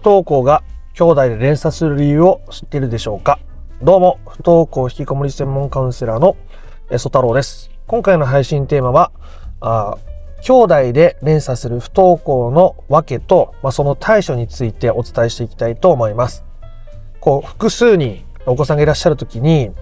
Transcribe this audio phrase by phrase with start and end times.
[0.00, 0.62] 不登校が
[0.94, 3.40] 兄弟で連鎖する理由を知っているでしょうか？
[3.82, 6.36] どうも、不登校引きこもり専門カウンセラーの
[6.88, 7.68] え曽太郎です。
[7.88, 9.10] 今回の配信テーマは、
[9.60, 9.98] あ
[10.42, 16.44] 兄弟で連鎖する不登校の訳と、まあ、その対処についてお伝えしていきたいと思います。
[17.18, 19.72] こう、複数人お子さんがいらっしゃるときに、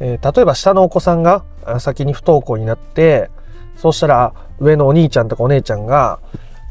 [0.00, 1.44] えー例えば下のお子さんが
[1.78, 3.28] 先に不登校になって、
[3.76, 6.20] そうしたら上のお兄ちゃんとかお姉ちゃんが、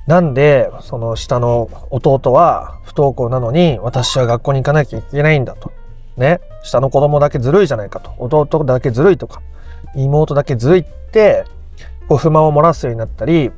[0.07, 5.71] なんでその下の弟は不登校なのに私は学校に行かなきゃいけないんだと。
[6.15, 6.39] ね。
[6.63, 8.13] 下の子供だけずるいじゃないかと。
[8.18, 9.41] 弟だけずるいとか、
[9.96, 11.46] 妹だけずるいって、
[12.07, 13.51] こう不満を漏らすようになったり、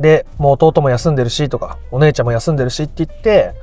[0.00, 3.54] で、もう弟も休んでるしとか、お姉ちゃんも休んでるしって言って、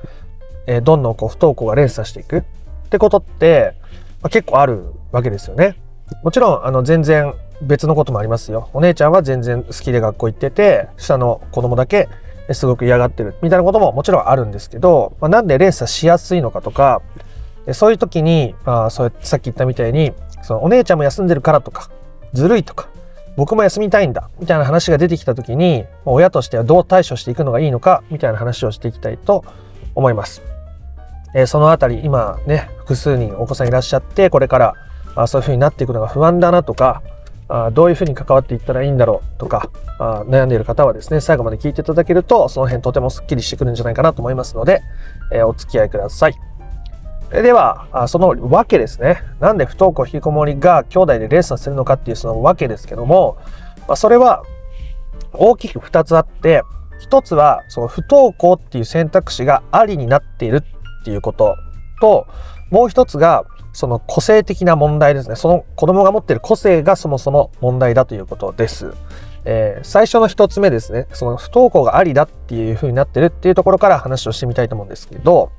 [0.68, 2.44] えーどんどんこう不登校が連鎖していくっ
[2.90, 3.76] てことって、
[4.22, 5.78] まあ、結構あるわけですよね。
[6.24, 8.70] もちろん、あの、全然別のこともありますよ。
[8.74, 12.10] お姉ちゃんは全然好きで学校行ってて、下の子供だけ
[12.52, 17.02] すごく嫌がってるみたいなことももちろんあるんですけど、まあ、なんで連鎖しやすいのかとか、
[17.68, 21.90] えそういう時に、まあ、そうやってさっき言ったみたいに、そのお姉ちゃんも休んでるからとか、
[22.34, 22.90] ずるいとか、
[23.38, 29.44] 僕も休みたいんだ、みたいな話が出てきた時に、親としてはどう対処していくのがいいのか、みたいな話をしていきたいと
[29.96, 30.42] 思います。
[31.34, 34.74] えーそのあたり、今ね、複数人お子さんいらっしゃって、これから
[35.16, 37.02] あそういう風になっていくのが不安だなとか、
[37.48, 44.82] あどういう風に関わっていったらいいんだろうとか悩んでいる方はですね、最後まで聞いていただけると、その辺とてもスッキリしてくるんじゃないかなと思いますので、
[45.46, 46.36] お付き合いください。
[47.32, 49.22] では、その訳ですね。
[49.40, 53.38] なんで不登校引きこもりが兄弟でレッスンするのかっていうその訳ですけども、
[53.88, 54.44] まあ、それは
[55.34, 56.64] 大きく2つあって、
[57.10, 60.64] 1つはその不登校っていう選択肢がありになっている
[61.02, 61.56] っていうこと
[62.00, 62.28] と、
[62.72, 63.44] もう1つが
[63.76, 65.36] その個性的な問題ですね。
[65.36, 68.94] その子供が持っている個性がそもそも問題だということです。
[69.44, 71.08] えー最初の1つ目ですね。
[71.12, 75.52] その不登校がありだっていう風になってるっていうところから話をしてみたいと思うんですけど、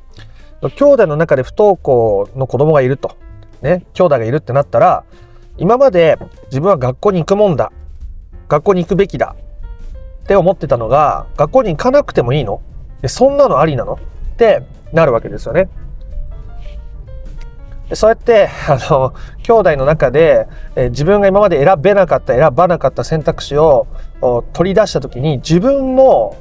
[0.63, 3.17] 兄弟の中で不登校の子供がいると、
[3.61, 5.05] ね、兄弟がいるってなったら、
[5.59, 7.71] 今まで自分は学校に行くもんだ、
[8.49, 9.37] 学校に行くべきだ
[10.25, 12.63] って思ってたのが、学校に行かなくてもいいの？
[13.07, 13.93] そんなのありなの？
[13.93, 13.99] っ
[14.37, 14.63] て
[14.95, 15.69] なるわけですよね。
[17.95, 23.87] そうやって、 あの、兄弟の中で、えー自分が今まで選べなかった、選ばなかった選択肢を
[24.53, 26.37] 取り出したときに、自分も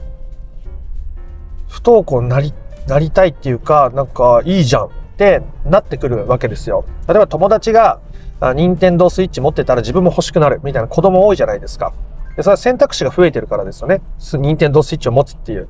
[1.67, 2.53] 不登校になり
[2.87, 6.85] なりたいっていうか、なんかいいじゃんってなってくるわけですよ。
[7.07, 7.99] 例えば友達が、
[8.41, 11.93] あ任天堂スイッチ持ってたら自分も欲しくなるみたいな子供多いじゃないですか。
[12.35, 14.01] でそれは選択肢が増えてるからですよね。
[14.19, 15.67] 任天堂スイッチを持つっていう。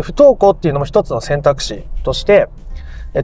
[0.00, 2.48] 不登校っていうのも一つの選択肢として、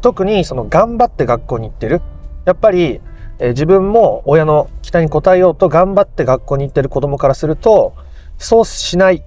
[0.01, 2.03] 特にその頑張って学校に行ってる。
[2.45, 3.01] やっぱり、
[3.39, 7.95] え自分も親の期待に応えようと頑張って学校に行ってる子供からすると、
[8.37, 9.23] そうしない、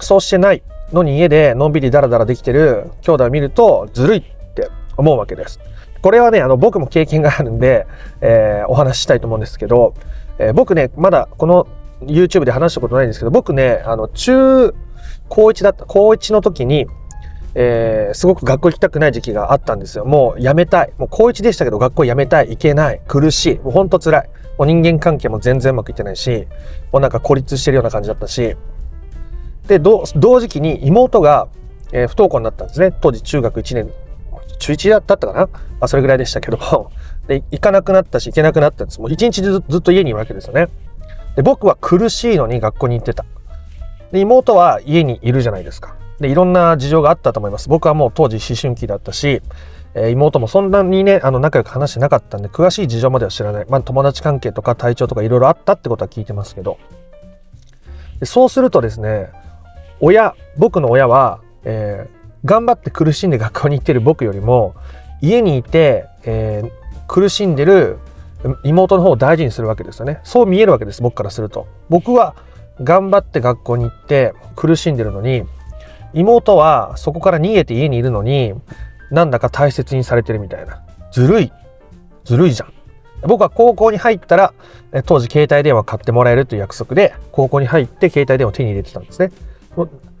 [0.00, 0.62] そうしてない
[0.92, 4.22] のに家でのんびりダラダラできてる兄弟を見るとずるいっ
[4.54, 5.60] て思うわけです。
[6.02, 7.86] これはね、あの僕も経験があるんで、
[8.20, 9.94] えーお話ししたいと思うんですけど、
[10.38, 11.66] えー僕ね、まだこの
[12.02, 14.74] YouTube で話したことないんですけど、僕ね、あの中
[15.28, 16.86] 高1だった、高1の時に、
[17.58, 20.04] えーすごく学校行きたくない時期があったんですよ。
[20.04, 20.92] もう辞めたい。
[20.98, 22.50] もう高1でしたけど学校辞めたい。
[22.50, 23.00] 行けない。
[23.08, 23.58] 苦しい。
[23.60, 24.30] もうほんと辛い。
[24.58, 26.46] もう人間関係も全然うまくいってないし、
[26.92, 28.56] もうなんか孤立してるような感じだったし、
[29.68, 31.48] で、同時期に妹が、
[31.92, 32.92] えー不登校になったんですね。
[33.00, 33.90] 当時中学1年、
[34.58, 35.46] 中1だったかな？
[35.46, 35.50] ま
[35.80, 36.90] あ、それぐらいでしたけども。
[37.26, 39.00] で、行かなくなったし、行けなくなったんです。
[39.00, 40.68] もう一日ずずっと家にいるわけですよね。
[41.36, 43.24] で、僕は苦しいのに学校に行ってた。
[44.12, 45.96] で、妹は家にいるじゃないですか。
[46.20, 47.68] で、いろんな事情があったと思います。
[47.68, 49.42] 僕はもう当時思春期だったし、
[49.94, 53.66] え妹もそんなにね、あの、仲良く話してなかったんで、詳しい事情までは知らない。
[53.68, 56.78] まあ、友達関係とか体調とかいろいろあったってことは聞いてますけど。
[58.22, 59.30] そうするとですね、
[60.00, 64.76] 親、僕の親は、えー頑張って苦しんで学校に行ってる僕よりも、
[65.20, 66.70] 家にいて、えー
[67.08, 67.98] 苦しんでる
[68.64, 70.20] 妹の方を大事にするわけですよね。
[70.24, 71.66] そう見えるわけです、僕からすると。
[71.88, 72.34] 僕は
[72.82, 75.44] 頑張って学校に行って苦しんでるのに、
[76.16, 78.54] 妹はそこから逃げて家にいるのに、
[79.10, 80.82] なんだか大切にされてるみたいな。
[81.12, 81.52] ずるい。
[82.24, 82.72] ずるいじゃん。
[83.22, 84.54] 僕は高校に入ったら、
[85.04, 89.30] 当時携帯電話買ってもらえるという約束で、高校に入って携帯電話を手に入れてたんですね。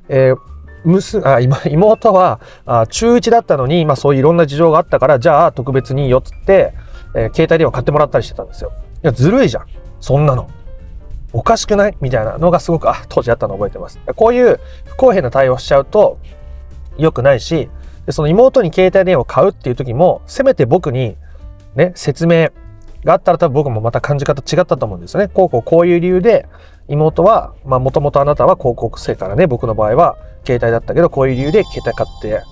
[0.08, 0.36] えー
[0.84, 6.74] 娘あ妹はあ中1だったのに、まあ、そういういろんな事情があったからじゃあ特別にいいよっつって、
[7.16, 8.70] えー携帯電話買ってもらったりしてたんですよ。
[9.02, 9.66] いやずるいじゃん
[10.00, 10.48] そんなの。
[11.36, 11.96] おかしくない？
[12.00, 14.00] みたいなのがすごくあ当時あったのを覚えてます。
[14.16, 16.18] こういう不公平な対応しちゃうと
[16.96, 17.68] 良くないし
[18.06, 21.16] でその妹に携帯電話を買うっていう時もせめて僕に
[21.74, 22.48] ね説明
[23.04, 25.28] があったら多分僕もまた感じ方違ったと思うんですよね。
[25.28, 26.46] こうこうこういう理由で
[26.88, 30.16] 妹はまあもともとあなたは高校生からね僕の場合は
[30.46, 32.42] 携帯だったけどこういう理由で携帯買って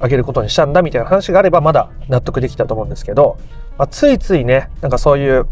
[0.00, 3.38] あげることにしたんだみたいな話があればまだ納得できたと思うんですけど、
[3.76, 5.48] まあ、ついついねなんかそういう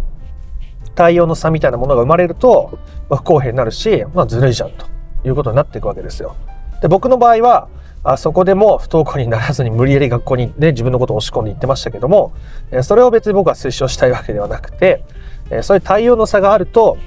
[0.95, 2.79] 対応の差みたいなものが生まれると、
[3.09, 4.87] 不公平になるし、まあ、ずるいじゃんと
[5.25, 6.37] いうことになっていくわけですよ。
[6.81, 7.69] で僕の場合は
[8.05, 12.33] あそこでも不登校にならずに無理やり学校にね自分のことを押し込んでいってましたけども、
[12.73, 15.05] えそれを別に僕は推奨したいわけではなくて、
[15.51, 16.99] えそういう対応の差があると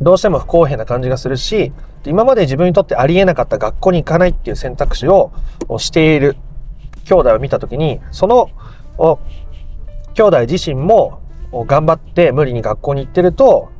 [0.00, 1.72] どうしても不公平な感じがするし
[2.06, 5.32] 今まで自分にとってありえなかった学校に行かないっていう選択肢を
[5.78, 6.36] している
[7.04, 8.50] 兄弟を見た時にその
[10.14, 11.20] 兄弟自身も
[11.52, 13.70] 頑張って無理に学校に行ってると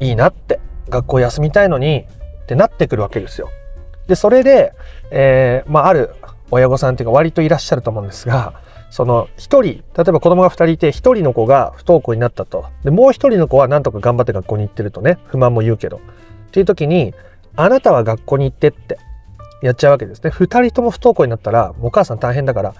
[0.00, 2.06] いいなって学校休みたいのに
[2.42, 3.50] ってなってくるわけですよ。
[4.08, 4.72] でそれで、
[5.10, 6.14] えー、まあ、ある
[6.50, 8.60] 親御さんっていうか割といらっしゃると思うんですが
[8.90, 12.66] その1人例えば子供が2人いて1人の子が不登校になったと。
[12.84, 15.96] でもう1人の子はなんとか頑張って学校に行ってるとね不満も言うけど。
[15.96, 16.00] っ
[16.52, 17.14] ていう時に
[17.56, 18.98] あなたは学校に行ってって
[19.62, 20.30] やっちゃうわけですね。
[20.30, 22.74] 2人とも不登校になったらお母さん大変だから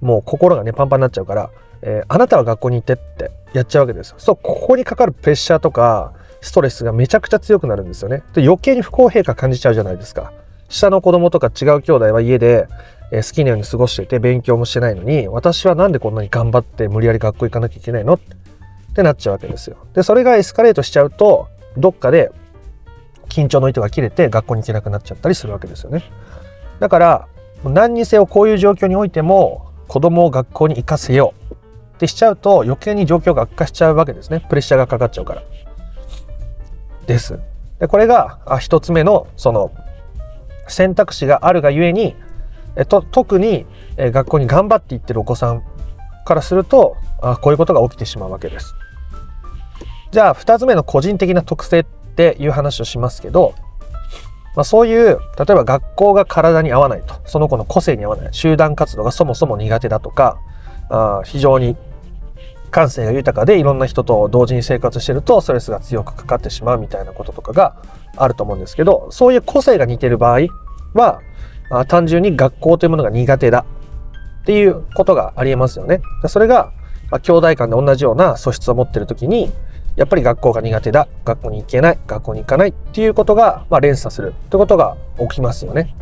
[0.00, 1.50] もう心がねパンパンになっちゃうから、
[1.82, 8.22] えー、あなたは学校に行ってってやっちゃうわけですそうここにかかるプレッシャーとかストレスがめちゃくちゃ強くなるんですよね。
[8.34, 10.32] で余計に不公平感感じちゃうじゃないですか。
[10.68, 12.66] 下の子供とか違う兄弟は家で
[13.12, 18.14] え好きなように過ごしていて勉強もしてないのに私はなんでこんなに頑張って無理やり学校行かなきゃいけないの？
[18.14, 18.20] っ
[18.94, 19.76] てなっちゃうわけですよ。
[19.94, 22.32] でそれがエスカレートしちゃうとどっかで
[23.28, 26.02] 緊張の糸が切れて学校に行けなくなっちゃったりするわけですよね。
[26.80, 27.28] だから
[27.64, 31.41] 何にせよこういう状況においても子供を学校に行かせよう。
[32.02, 34.44] ってしちゃうと余計に状況が悪化しちゃうわけですね。
[34.48, 35.42] プレッシャーがかかっちゃうから。
[37.06, 37.38] です。
[37.78, 39.70] でこれが一つ目のその
[40.66, 42.16] 選択肢があるがゆえに
[42.74, 43.66] えと特に、
[43.98, 45.62] え学校に頑張っていってるお子さん
[46.24, 48.74] からするとあこういうことが起きてしまうわけです。
[50.10, 53.54] じゃあ2つ目の個人的な特性っていう話をしますけど、
[54.56, 60.38] まあ、そういう例えば学校が体に合わないとその子の個性に合わない集団活動がそもそも苦手だとか
[60.90, 61.76] あ非常に
[62.72, 67.76] 感性が豊かでいろんな人と同時に生活してるとストレスが強くかかってしまうみたいなこととかが
[68.16, 70.46] あると思うんですけどそういう個性が似てる場合
[70.94, 71.20] は
[71.70, 73.64] あ単純に学校というものが苦手だ
[74.42, 76.00] っていうことがありえますよね。
[76.26, 76.72] それが、
[77.10, 79.52] まあ、兄弟間で同じような素質を持ってる時に
[79.94, 85.94] やっぱり学校が苦手だ学校に行けない学校に行かないっていうことが、まあ、連鎖するってことが起きますよね。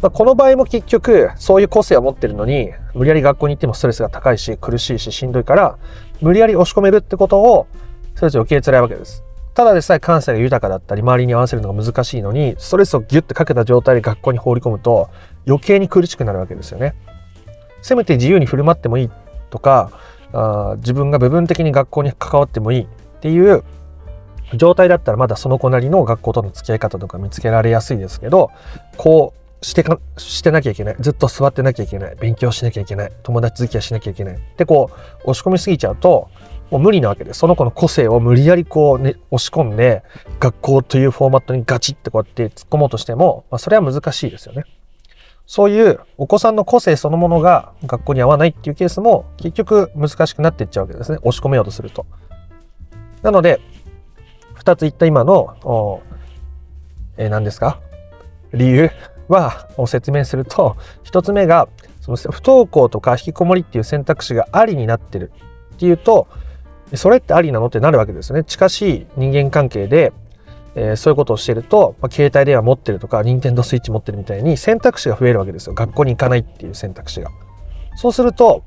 [0.00, 5.78] まあ、この場合も結局そういう個性を持ってるのに無理やり学校に行ってもストレスが高いし苦しいししんどいから
[6.20, 7.66] 無理やり押し込めるってことを
[8.14, 9.24] それぞれ受けつらいわけです。
[9.54, 15.10] ただでさえ感性が豊かだったり周りに合わせるのが難しいのにストレスをギュッてかけた状態で学校に放り込むと
[15.48, 16.94] 余計に苦しくなるわけですよね。
[17.82, 19.10] せめて自由に振る舞ってもいい
[19.50, 19.90] とか
[20.32, 22.86] あ自分が部分的に学校に関わってもいいっ
[23.20, 23.64] ていう
[24.54, 28.50] 状態だったらまだその子なりの学校との付き合い方とか見つけられやすいですけど
[28.96, 36.30] こうしてかしてなきゃいけないずっと座ってなきゃいけない勉強しなきゃいけない友達付き合いしなきゃいけないってこう押し込みすぎちゃうと
[36.70, 37.38] もう無理なわけです。
[37.38, 40.02] その子の個性を無理やりこう、ね、押し込んで、
[40.38, 44.64] 学校というフォーマットにガチってこうやって突っ込もうとしても、まあ、それは難しいですよね。
[45.46, 51.16] そういうお子さんの個性そのものが学校に合わないっていうケースも結局難しくなっていっちゃうわけですね。
[51.22, 52.04] 押し込めようとすると。
[53.22, 53.62] なので、
[54.52, 56.02] 二つ言った今の、
[57.16, 57.80] えー、何ですか？
[58.52, 58.90] 理由？
[59.28, 61.68] は、を説明すると、一つ目が、
[62.00, 65.30] その不登校とか引きこもりっていう選択肢がありになってる
[65.74, 66.26] っていうと、
[66.94, 68.44] それってありなのってなるわけですよね。
[68.44, 70.12] 近しい人間関係で、
[70.74, 75.74] えー、そういうことをしてると、まあ、携帯電話持ってるとか、任天堂スイッチ持ってるみたいに選択肢が増えるわけですよ。
[75.74, 77.30] 学校に行かないっていう選択肢が。
[77.96, 78.62] そうすると、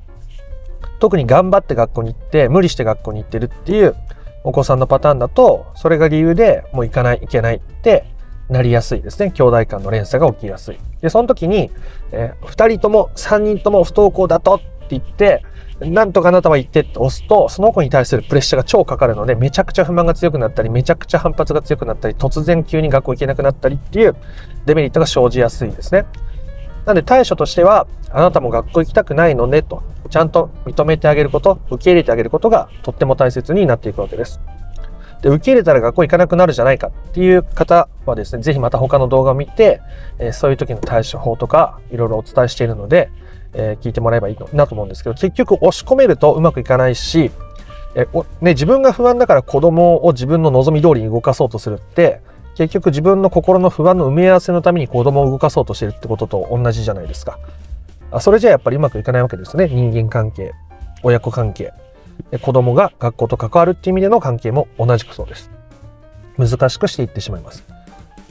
[1.00, 3.96] 特に頑張って学校に行って、無理して学校に行ってるっていう
[4.44, 8.06] お子さんのパターンだと、それが理由でもう行かない、行けないって
[8.52, 9.32] なりやすいですね。
[9.32, 10.78] 兄弟間の連鎖が起きやすい。
[11.02, 11.72] で、その時に、
[12.12, 15.44] えー、2人とも3人とも不登校だとって言って、
[15.80, 24.16] なんとかあなたは言ってって押すと、その子に対するプレッシャーが超かかるので、めちゃくちゃ不満が強くなったり、めちゃくちゃ反発が強くなったり、突然急に学校行けなくなったりっていう
[24.66, 26.06] デメリットが生じやすいですね。
[26.86, 34.42] なので対処としては、あなたも学校行きたくないのねと、ちゃんと認めてあげること、受け入れてあげることがとっても大切になっていくわけです。
[35.22, 39.82] で、受け入れたら学校行かなくなるじゃないかっていう方はですね、ぜひまた他の動画を見て、
[40.20, 43.12] えー、そういう時の対処法とかいろいろお伝えしているので、
[43.54, 47.32] えー、聞いてもらえばいいなと思うんですけど、結局押し込めるとうまくいかないし、
[47.94, 52.22] えおね、自分が不安だから子供を自分の望み通りに動かそうとするって、
[52.56, 57.40] 結局自分の心の不安の埋め合わせのために子供を動かそうとしてるってことと同じじゃないですか。
[58.12, 59.68] あそれじゃやっぱりうまくいかないわけですね。
[59.68, 60.54] 人間関係、
[61.04, 61.74] 親子関係、
[62.42, 65.50] 子供が学校と関わるっていう意味での関係も同じくそうです。
[66.38, 67.64] 難しくしていってしまいます。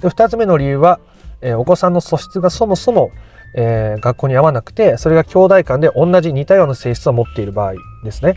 [0.01, 1.01] で2つ目の理由は、
[1.43, 3.11] えお子さんの素質がそもそも
[3.55, 8.35] えー、学校に合わなくて、それが兄弟間で同じ似たような性質を持っている場合ですね。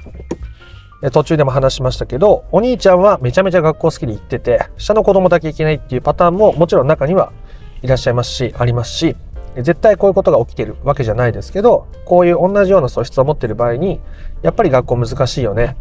[1.12, 7.34] 途中でも話しましたけど、お兄ちゃんはめちゃめちゃ学校好きで行ってて、下の子供だけ行けないっていうパターンももちろん中には
[7.82, 9.16] いらっしゃいますし、ありますし、
[9.58, 14.00] 絶対こういうことが起きてるわけじゃないですけど、こういう同じような素質を持ってる場合に、
[14.42, 15.76] やっぱり学校難しいよね。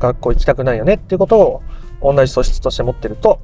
[0.00, 1.62] 学校行きたくないよねっていうことを
[2.02, 3.38] 同じ素質として持ってると、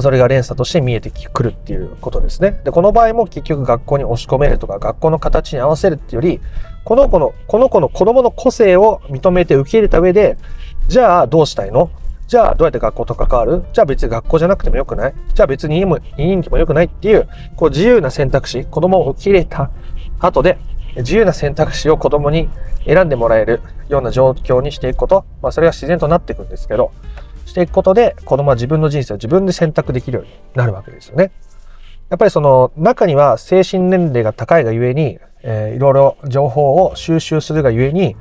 [0.00, 2.60] それが連鎖として見えてくるっていうことですね。
[2.62, 6.40] で、この場合も結局学校に押し込めるとか、学校の形に合わせるっていうより、
[6.84, 10.38] この子の、この子の子供の個性を認めて受け入れた上で、
[10.86, 11.90] じゃあどうしたいの？
[12.30, 13.64] じゃあどうやって学校と関わる？
[13.72, 15.14] じゃあ別に学校じゃなくてもよくない？
[15.34, 19.68] じゃあ別にいいも、いい人気もよくないっていう、こう自由な選択肢、子供を受け入れた
[20.20, 20.56] 後で、
[20.98, 22.48] 自由な選択肢を子供に
[22.86, 26.92] 選んでもらえるような状況にしていくこと、まあそれが自然となっていくんですけど、
[27.46, 31.32] していくことで子供は自分の人生を自分で選択できるようになるわけですよね。
[32.10, 38.14] やっぱりその中には精神年齢が高いがゆえに、えー、いろいろ情報を収集するがゆえに、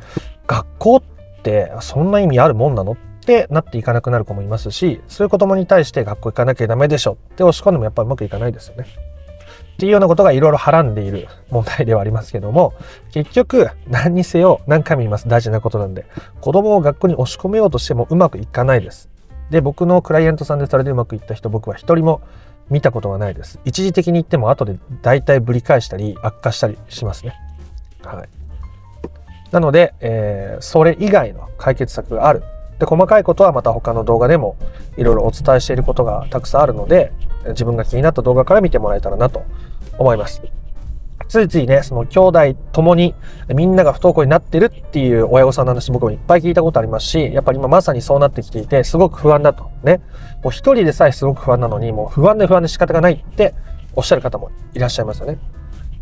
[0.47, 1.03] 学校っ
[1.43, 2.93] てそんな意味あるもんなの？
[2.93, 2.97] っ
[3.29, 8.88] てなっていかなくなる子もいますし、そういう子供に対して学校行かなきゃダメでしょって押し込んでもやっぱうまくいかないですよね。
[9.74, 12.74] っていうようなことがいろいろはらんでいる問題ではありますけども、
[13.13, 15.27] 結局何にせよ何回も言います。
[15.29, 16.05] 大事なことなんで。
[16.41, 19.09] 子供を学校に押し込めようとしてもうまくいかないです。
[19.51, 22.21] で、僕のクライアントさんでそれでうまくいった人僕は一人も
[22.69, 23.59] 見たことがないです。
[23.63, 27.36] 一時的に言っても後で大体ぶり返したり悪化したりしますね。
[28.03, 28.29] はい。
[29.51, 32.43] なので、えー、それ以外の解決策がある。
[32.79, 34.55] で、細かいことはまた他の動画でも
[34.98, 37.12] いろいろお伝えしていることがたくさんあるので、
[37.50, 39.43] 自分が気になった動画から見てもらえたらなと
[39.98, 40.41] 思います。
[41.27, 43.13] ついついね、その兄弟ともに
[43.53, 49.69] みんなが不登校になってるっていう親御さんの話僕もいっぱい聞いたことありますし、やっぱり今まさにそうなってきていて、すごく不安だと。
[49.83, 50.01] ね。
[50.43, 53.53] もう一人でさえすごく不安なのに、もう不安で不安で仕方がないって
[53.95, 55.38] おっしゃる方もいらっしゃいますよね。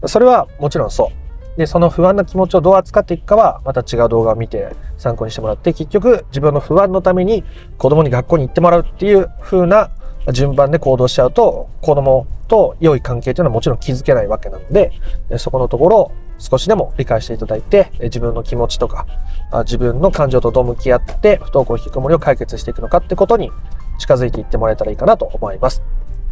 [0.06, 1.27] それはもちろんそう。
[1.58, 7.44] で、その不安な気持ちをどう扱っていくかは、また違う動画を見て参考にしてもらって、結局自分の不安のために
[7.78, 9.90] 子供に学校に行ってもらうっていう風な
[10.32, 14.92] 順番で行動しちゃうと、子供と良い関係というのはもちろん築けないわけなので、
[15.38, 19.08] そこのところを少しでも理解していただいて、自分の気持ちとか、
[19.64, 23.52] 自分の感情とどう向き合って、不登校引きこもりを解決していくのかってことに
[23.98, 25.82] 近づいていってもらえたらいいかなと思います。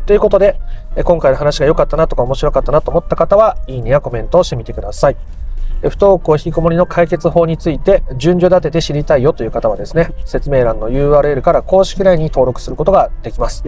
[0.06, 0.60] ということで、
[1.04, 5.18] 今回の話が良かったなとか面白かったなと思った方は、いいねやコメントをしてみてください。
[5.82, 13.64] 不登校引きこもりの解決法について順序立てて知りたいよという方はですね、説明欄の URL から公式 LINE に登録することができます。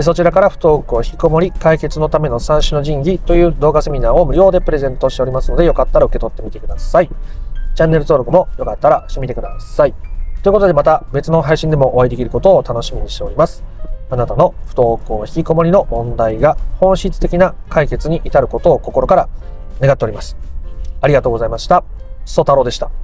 [0.00, 7.08] そちらから不登校引きこもり解決のための三種の神器という動画セミナーを無料でプレゼントしておりますので、よかったら受け取ってみてください。
[7.76, 9.94] チャンネル登録もよかったらしてみてください。
[10.42, 13.73] ということでまた別の配信でもお会いできることを楽しみにしております。
[14.14, 19.28] あなたの不登校引きこもりの問題が本質的な解決に至ることを心から
[19.80, 20.36] 願っております。
[21.00, 21.84] ありがとうございました。
[22.24, 23.03] ソ太郎でした。